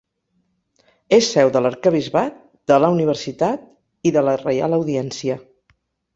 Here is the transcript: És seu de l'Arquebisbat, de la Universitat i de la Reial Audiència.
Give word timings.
És 1.17 1.27
seu 1.33 1.51
de 1.57 1.61
l'Arquebisbat, 1.65 2.39
de 2.73 2.79
la 2.85 2.91
Universitat 2.95 3.69
i 4.09 4.15
de 4.17 4.27
la 4.31 4.35
Reial 4.43 4.77
Audiència. 4.81 5.39